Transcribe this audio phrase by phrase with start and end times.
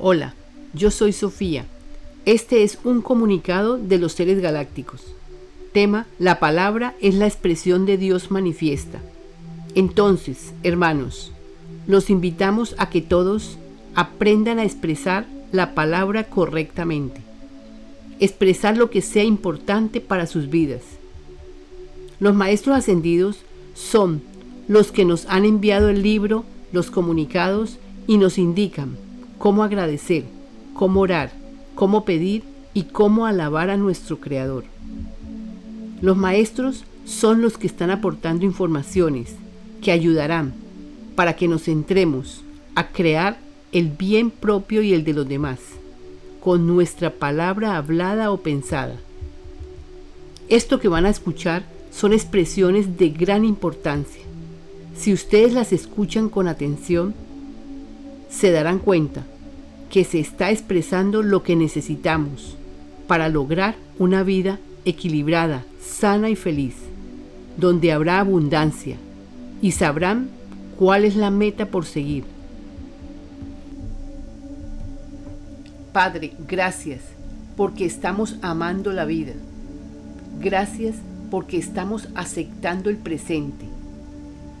[0.00, 0.34] Hola,
[0.72, 1.66] yo soy Sofía.
[2.24, 5.02] Este es un comunicado de los seres galácticos.
[5.72, 9.00] Tema, la palabra es la expresión de Dios manifiesta.
[9.76, 11.32] Entonces, hermanos,
[11.86, 13.56] los invitamos a que todos
[13.94, 17.20] aprendan a expresar la palabra correctamente.
[18.18, 20.82] Expresar lo que sea importante para sus vidas.
[22.18, 23.38] Los maestros ascendidos
[23.74, 24.22] son
[24.66, 28.96] los que nos han enviado el libro, los comunicados y nos indican
[29.38, 30.24] cómo agradecer,
[30.74, 31.32] cómo orar,
[31.74, 32.42] cómo pedir
[32.72, 34.64] y cómo alabar a nuestro Creador.
[36.00, 39.34] Los maestros son los que están aportando informaciones
[39.82, 40.52] que ayudarán
[41.14, 42.42] para que nos centremos
[42.74, 43.38] a crear
[43.72, 45.58] el bien propio y el de los demás,
[46.40, 48.96] con nuestra palabra hablada o pensada.
[50.48, 54.22] Esto que van a escuchar son expresiones de gran importancia.
[54.96, 57.14] Si ustedes las escuchan con atención,
[58.44, 59.22] se darán cuenta
[59.88, 62.58] que se está expresando lo que necesitamos
[63.06, 66.74] para lograr una vida equilibrada, sana y feliz,
[67.56, 68.98] donde habrá abundancia
[69.62, 70.28] y sabrán
[70.78, 72.24] cuál es la meta por seguir.
[75.94, 77.00] Padre, gracias
[77.56, 79.32] porque estamos amando la vida.
[80.38, 80.96] Gracias
[81.30, 83.64] porque estamos aceptando el presente.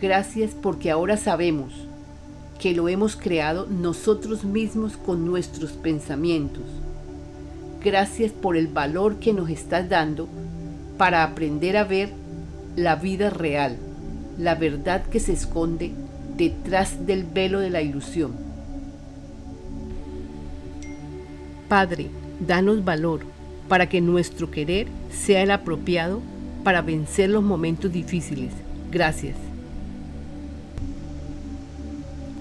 [0.00, 1.87] Gracias porque ahora sabemos
[2.58, 6.64] que lo hemos creado nosotros mismos con nuestros pensamientos.
[7.82, 10.28] Gracias por el valor que nos estás dando
[10.96, 12.10] para aprender a ver
[12.76, 13.76] la vida real,
[14.38, 15.92] la verdad que se esconde
[16.36, 18.32] detrás del velo de la ilusión.
[21.68, 22.08] Padre,
[22.40, 23.20] danos valor
[23.68, 26.20] para que nuestro querer sea el apropiado
[26.64, 28.52] para vencer los momentos difíciles.
[28.90, 29.36] Gracias.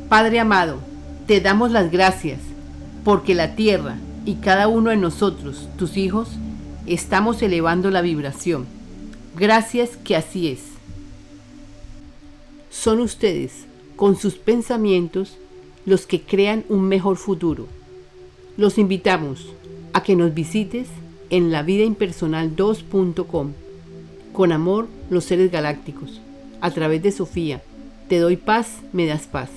[0.10, 0.78] Padre amado,
[1.26, 2.40] te damos las gracias
[3.04, 6.30] porque la tierra y cada uno de nosotros, tus hijos,
[6.86, 8.66] estamos elevando la vibración.
[9.36, 10.62] Gracias que así es.
[12.70, 13.66] Son ustedes,
[13.98, 15.38] con sus pensamientos,
[15.86, 17.68] los que crean un mejor futuro.
[18.56, 19.48] Los invitamos
[19.92, 20.88] a que nos visites
[21.30, 23.52] en lavidaimpersonal2.com.
[24.32, 26.22] Con amor, los seres galácticos.
[26.62, 27.62] A través de Sofía.
[28.08, 29.50] Te doy paz, me das paz.